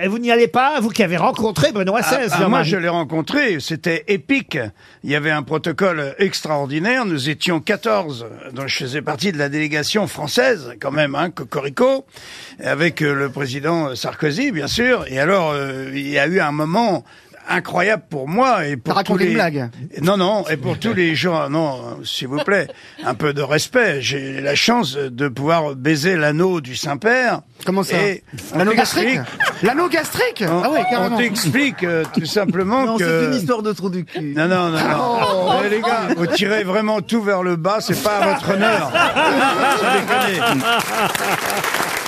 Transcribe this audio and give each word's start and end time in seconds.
Et 0.00 0.06
vous 0.06 0.20
n'y 0.20 0.30
allez 0.30 0.46
pas, 0.46 0.78
vous 0.78 0.90
qui 0.90 1.02
avez 1.02 1.16
rencontré 1.16 1.72
Benoît 1.72 1.98
Ah, 2.04 2.18
XVI. 2.18 2.28
ah, 2.30 2.36
moi, 2.38 2.38
Jean-Marie. 2.38 2.68
je 2.70 2.76
l'ai 2.76 2.88
rencontré, 2.88 3.58
c'était 3.58 4.04
épique. 4.06 4.56
Il 5.02 5.10
y 5.10 5.16
avait 5.16 5.32
un 5.32 5.42
protocole 5.42 6.14
extraordinaire. 6.20 7.04
Nous 7.04 7.28
étions 7.28 7.58
14, 7.58 8.26
dont 8.52 8.68
je 8.68 8.76
faisais 8.76 9.02
partie 9.02 9.32
de 9.32 9.38
la 9.38 9.48
délégation 9.48 10.06
française, 10.06 10.74
quand 10.80 10.92
même, 10.92 11.16
hein, 11.16 11.30
Cocorico, 11.30 12.06
avec 12.62 13.02
euh, 13.02 13.12
le 13.12 13.28
président 13.28 13.96
Sarkozy, 13.96 14.52
bien 14.52 14.68
sûr. 14.68 15.04
Et 15.08 15.18
alors, 15.18 15.50
euh, 15.50 15.90
il 15.92 16.06
y 16.08 16.16
a 16.20 16.28
eu 16.28 16.38
un 16.38 16.52
moment 16.52 17.02
incroyable 17.48 18.02
pour 18.10 18.28
moi 18.28 18.66
et 18.66 18.76
pour 18.76 18.94
T'as 18.94 19.02
tous 19.02 19.12
raconté 19.12 19.24
les 19.24 19.30
une 19.30 19.34
blague 19.36 19.70
non 20.02 20.16
non 20.16 20.44
et 20.48 20.56
pour 20.56 20.78
tous 20.78 20.92
les 20.92 21.14
gens 21.14 21.48
non 21.48 21.98
s'il 22.04 22.28
vous 22.28 22.38
plaît 22.44 22.68
un 23.04 23.14
peu 23.14 23.32
de 23.32 23.42
respect 23.42 24.00
j'ai 24.00 24.40
la 24.40 24.54
chance 24.54 24.96
de 24.96 25.28
pouvoir 25.28 25.74
baiser 25.74 26.16
l'anneau 26.16 26.60
du 26.60 26.76
Saint 26.76 26.96
Père 26.96 27.40
Comment 27.66 27.82
ça 27.82 27.96
L'anneau 28.54 28.72
gastrique 28.72 29.18
L'anneau 29.64 29.88
gastrique 29.88 30.44
on, 30.46 30.62
Ah 30.62 30.70
ouais, 30.70 30.78
on 30.86 30.90
carrément. 30.90 31.16
t'explique 31.16 31.82
euh, 31.82 32.04
tout 32.14 32.24
simplement 32.38 32.84
Non, 32.84 32.96
que 32.96 33.04
c'est 33.04 33.26
une 33.26 33.34
histoire 33.40 33.62
de 33.62 33.72
trou 33.72 33.90
du 33.90 34.04
cul. 34.04 34.32
non, 34.36 34.46
non, 34.46 34.68
non, 34.70 34.78
non. 34.78 35.60
Eh, 35.64 35.68
les 35.68 35.80
gars, 35.80 36.02
vous 36.16 36.26
tirez 36.28 36.62
vraiment 36.62 37.00
tout 37.00 37.20
vers 37.20 37.42
le 37.42 37.56
bas, 37.56 37.78
c'est 37.80 38.00
pas 38.00 38.18
à 38.18 38.32
votre 38.34 38.50
honneur. 38.50 38.92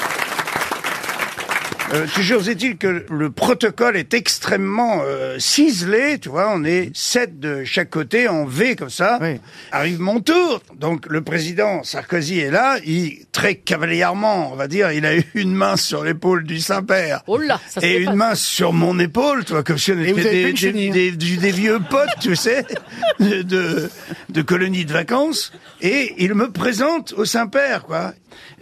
Déconner. 1.91 2.03
Euh, 2.03 2.07
toujours 2.15 2.49
est-il 2.49 2.77
que 2.77 3.05
le 3.11 3.31
protocole 3.31 3.97
est 3.97 4.15
extrêmement 4.15 5.03
euh, 5.05 5.39
ciselé, 5.39 6.19
tu 6.19 6.29
vois, 6.29 6.53
on 6.55 6.65
est 6.65 6.91
sept 6.95 7.39
de 7.41 7.65
chaque 7.65 7.91
côté 7.91 8.29
en 8.29 8.45
V 8.45 8.77
comme 8.77 8.91
ça. 8.91 9.19
Oui. 9.21 9.41
Arrive 9.73 10.01
mon 10.01 10.21
tour, 10.21 10.63
donc 10.77 11.07
le 11.09 11.21
président 11.23 11.83
Sarkozy 11.83 12.39
est 12.41 12.51
là, 12.51 12.79
il 12.85 13.27
très 13.33 13.57
cavalièrement, 13.57 14.53
on 14.53 14.57
va 14.57 14.69
dire, 14.69 14.93
il 14.93 15.05
a 15.07 15.17
eu 15.17 15.25
une 15.35 15.53
main 15.55 15.77
sur 15.77 16.05
l'épaule 16.05 16.45
du 16.45 16.61
Saint-Père. 16.61 17.23
Oh 17.27 17.39
là, 17.39 17.61
ça 17.69 17.81
se 17.81 17.87
Et 17.87 17.99
une 17.99 18.07
pas. 18.07 18.15
main 18.15 18.35
sur 18.35 18.73
mon 18.73 18.99
épaule, 18.99 19.45
toi, 19.45 19.63
comme 19.63 19.79
si 19.79 19.93
on 19.93 20.01
était 20.01 20.53
des, 20.53 20.53
des- 20.53 21.11
des- 21.13 21.37
des 21.37 21.51
vieux 21.53 21.81
potes, 21.91 22.09
tu 22.21 22.37
sais, 22.37 22.65
de, 23.21 23.43
de, 23.43 23.91
de 24.29 24.43
colonies 24.43 24.85
de 24.85 24.93
vacances. 24.93 25.53
Et 25.81 26.15
il 26.19 26.35
me 26.35 26.51
présente 26.51 27.13
au 27.17 27.25
Saint-Père, 27.25 27.85
quoi. 27.85 28.13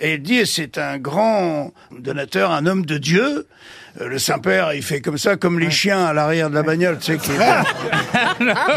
Et 0.00 0.14
il 0.14 0.22
dit, 0.22 0.46
c'est 0.46 0.78
un 0.78 0.98
grand 0.98 1.72
donateur, 1.96 2.52
un 2.52 2.66
homme 2.66 2.86
de 2.86 2.98
Dieu. 2.98 3.17
Euh, 3.20 4.08
Le 4.08 4.18
Saint-Père, 4.18 4.74
il 4.74 4.82
fait 4.82 5.00
comme 5.00 5.18
ça, 5.18 5.36
comme 5.36 5.58
les 5.58 5.70
chiens 5.70 6.04
à 6.04 6.12
l'arrière 6.12 6.50
de 6.50 6.54
la 6.54 6.62
bagnole, 6.62 6.98
tu 6.98 7.12
sais, 7.12 7.18
qui 7.18 7.30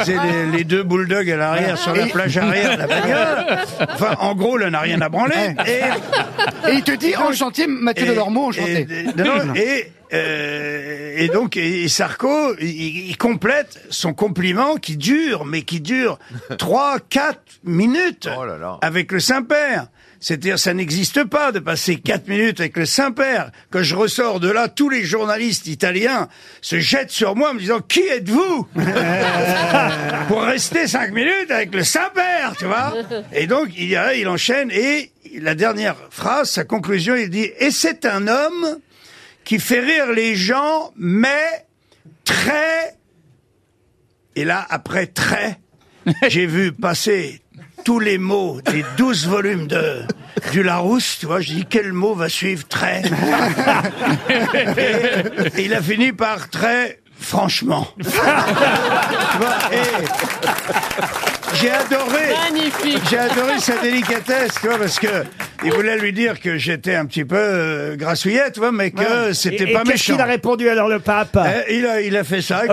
c'est 0.05 0.15
les, 0.23 0.57
les 0.57 0.63
deux 0.63 0.83
bulldogs 0.83 1.29
à 1.29 1.37
l'arrière, 1.37 1.77
sur 1.77 1.93
la 1.93 2.07
plage 2.07 2.37
arrière 2.37 2.73
de 2.75 2.79
la 2.79 2.87
bagnole. 2.87 3.57
Enfin, 3.93 4.15
en 4.19 4.33
gros, 4.35 4.57
là, 4.57 4.69
n'a 4.69 4.79
rien 4.79 4.99
à 5.01 5.09
branler. 5.09 5.55
Et, 5.67 6.69
Et 6.69 6.73
il 6.73 6.83
te 6.83 6.91
dit, 6.91 7.15
enchanté, 7.15 7.67
Mathieu 7.67 8.07
Delormeau, 8.07 8.47
enchanté. 8.49 8.87
et, 8.89 9.03
non, 9.21 9.53
et, 9.55 9.91
euh, 10.13 11.13
et 11.17 11.27
donc, 11.29 11.57
et, 11.57 11.83
et 11.83 11.87
Sarko, 11.87 12.55
il, 12.59 13.09
il 13.09 13.17
complète 13.17 13.79
son 13.89 14.13
compliment 14.13 14.75
qui 14.75 14.97
dure, 14.97 15.45
mais 15.45 15.61
qui 15.63 15.79
dure 15.81 16.19
trois, 16.57 16.97
quatre 16.99 17.41
minutes 17.63 18.27
Oh 18.37 18.45
là 18.45 18.57
là. 18.57 18.77
avec 18.81 19.11
le 19.11 19.19
Saint-Père. 19.19 19.87
C'est-à-dire, 20.23 20.59
ça 20.59 20.75
n'existe 20.75 21.23
pas 21.23 21.51
de 21.51 21.57
passer 21.57 21.95
quatre 21.95 22.27
minutes 22.27 22.59
avec 22.59 22.77
le 22.77 22.85
Saint-Père. 22.85 23.49
Quand 23.71 23.81
je 23.81 23.95
ressors 23.95 24.39
de 24.39 24.51
là, 24.51 24.67
tous 24.67 24.87
les 24.87 25.03
journalistes 25.03 25.65
italiens 25.65 26.27
se 26.61 26.79
jettent 26.79 27.09
sur 27.09 27.35
moi 27.35 27.49
en 27.49 27.53
me 27.55 27.59
disant, 27.59 27.79
qui 27.79 28.01
êtes-vous? 28.01 28.67
Pour 30.27 30.43
rester 30.43 30.85
cinq 30.87 31.11
minutes 31.11 31.49
avec 31.49 31.73
le 31.73 31.83
Saint-Père, 31.83 32.53
tu 32.57 32.65
vois? 32.65 32.93
Et 33.33 33.47
donc, 33.47 33.69
il, 33.75 33.87
y 33.89 33.95
a- 33.95 34.13
il 34.13 34.27
enchaîne 34.27 34.69
et 34.71 35.11
la 35.39 35.55
dernière 35.55 35.95
phrase, 36.11 36.51
sa 36.51 36.65
conclusion, 36.65 37.15
il 37.15 37.29
dit, 37.29 37.49
et 37.59 37.71
c'est 37.71 38.05
un 38.05 38.27
homme 38.27 38.77
qui 39.43 39.59
fait 39.59 39.79
rire 39.79 40.11
les 40.11 40.35
gens, 40.35 40.91
mais 40.95 41.65
très... 42.23 42.95
Et 44.35 44.45
là, 44.45 44.65
après 44.69 45.07
très, 45.07 45.59
j'ai 46.27 46.45
vu 46.45 46.71
passer 46.71 47.41
tous 47.83 47.99
les 47.99 48.17
mots 48.17 48.61
des 48.61 48.85
douze 48.97 49.27
volumes 49.27 49.67
de 49.67 50.03
du 50.51 50.63
Larousse, 50.63 51.17
tu 51.19 51.25
vois, 51.25 51.41
j'ai 51.41 51.55
dit 51.55 51.65
quel 51.69 51.91
mot 51.93 52.15
va 52.15 52.29
suivre 52.29 52.65
très. 52.67 53.01
et, 54.77 55.59
et 55.59 55.65
il 55.65 55.73
a 55.73 55.81
fini 55.81 56.13
par 56.13 56.49
très 56.49 57.01
franchement. 57.21 57.87
Tu 58.01 59.37
vois, 59.37 59.57
et 59.71 61.55
j'ai 61.55 61.71
adoré. 61.71 62.33
Magnifique. 62.51 63.01
J'ai 63.09 63.17
adoré 63.17 63.59
sa 63.59 63.77
délicatesse, 63.77 64.53
tu 64.59 64.67
vois, 64.67 64.77
parce 64.77 64.99
que 64.99 65.23
il 65.63 65.71
voulait 65.73 65.97
lui 65.97 66.11
dire 66.13 66.39
que 66.39 66.57
j'étais 66.57 66.95
un 66.95 67.05
petit 67.05 67.25
peu 67.25 67.35
euh, 67.37 67.95
grassouillet, 67.95 68.51
tu 68.51 68.59
vois, 68.59 68.71
mais 68.71 68.91
que 68.91 69.33
c'était 69.33 69.69
et 69.69 69.73
pas 69.73 69.79
qu'est-ce 69.79 69.91
méchant. 69.91 70.13
qu'il 70.13 70.21
a 70.21 70.25
répondu 70.25 70.69
alors 70.69 70.87
le 70.87 70.99
pape? 70.99 71.37
Eh, 71.67 71.77
il, 71.77 71.85
a, 71.85 72.01
il 72.01 72.15
a 72.17 72.23
fait 72.23 72.41
ça. 72.41 72.63